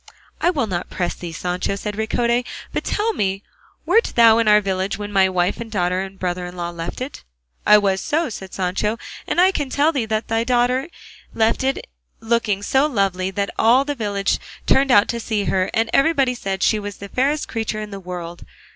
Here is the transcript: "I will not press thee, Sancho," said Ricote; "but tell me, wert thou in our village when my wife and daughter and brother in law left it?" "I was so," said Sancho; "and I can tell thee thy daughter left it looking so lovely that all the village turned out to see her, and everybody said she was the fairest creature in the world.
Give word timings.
"I 0.41 0.49
will 0.49 0.65
not 0.65 0.89
press 0.89 1.13
thee, 1.13 1.31
Sancho," 1.31 1.75
said 1.75 1.93
Ricote; 1.95 2.43
"but 2.73 2.83
tell 2.83 3.13
me, 3.13 3.43
wert 3.85 4.13
thou 4.15 4.39
in 4.39 4.47
our 4.47 4.59
village 4.59 4.97
when 4.97 5.13
my 5.13 5.29
wife 5.29 5.61
and 5.61 5.69
daughter 5.69 6.01
and 6.01 6.17
brother 6.17 6.47
in 6.47 6.55
law 6.55 6.71
left 6.71 7.01
it?" 7.01 7.23
"I 7.67 7.77
was 7.77 8.01
so," 8.01 8.27
said 8.29 8.51
Sancho; 8.51 8.97
"and 9.27 9.39
I 9.39 9.51
can 9.51 9.69
tell 9.69 9.91
thee 9.91 10.05
thy 10.07 10.43
daughter 10.43 10.87
left 11.35 11.63
it 11.63 11.85
looking 12.19 12.63
so 12.63 12.87
lovely 12.87 13.29
that 13.29 13.51
all 13.59 13.85
the 13.85 13.93
village 13.93 14.39
turned 14.65 14.89
out 14.89 15.07
to 15.09 15.19
see 15.19 15.43
her, 15.43 15.69
and 15.71 15.87
everybody 15.93 16.33
said 16.33 16.63
she 16.63 16.79
was 16.79 16.97
the 16.97 17.07
fairest 17.09 17.47
creature 17.47 17.79
in 17.79 17.91
the 17.91 17.99
world. 17.99 18.43